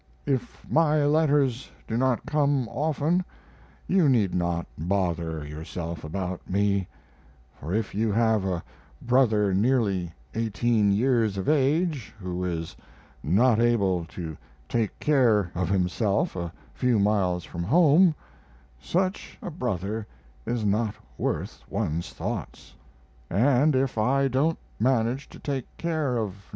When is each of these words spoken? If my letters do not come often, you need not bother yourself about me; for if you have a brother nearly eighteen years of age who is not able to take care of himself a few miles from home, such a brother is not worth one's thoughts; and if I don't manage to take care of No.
If 0.25 0.65
my 0.67 1.05
letters 1.05 1.69
do 1.87 1.95
not 1.95 2.25
come 2.25 2.67
often, 2.69 3.23
you 3.85 4.09
need 4.09 4.33
not 4.33 4.65
bother 4.75 5.45
yourself 5.45 6.03
about 6.03 6.49
me; 6.49 6.87
for 7.53 7.71
if 7.75 7.93
you 7.93 8.11
have 8.11 8.43
a 8.43 8.63
brother 8.99 9.53
nearly 9.53 10.11
eighteen 10.33 10.91
years 10.91 11.37
of 11.37 11.47
age 11.47 12.15
who 12.17 12.43
is 12.43 12.75
not 13.21 13.59
able 13.59 14.03
to 14.05 14.35
take 14.67 14.97
care 14.97 15.51
of 15.53 15.69
himself 15.69 16.35
a 16.35 16.51
few 16.73 16.97
miles 16.97 17.43
from 17.43 17.61
home, 17.61 18.15
such 18.81 19.37
a 19.39 19.51
brother 19.51 20.07
is 20.47 20.65
not 20.65 20.95
worth 21.15 21.63
one's 21.69 22.09
thoughts; 22.09 22.73
and 23.29 23.75
if 23.75 23.99
I 23.99 24.27
don't 24.27 24.57
manage 24.79 25.29
to 25.29 25.37
take 25.37 25.67
care 25.77 26.17
of 26.17 26.33
No. 26.33 26.39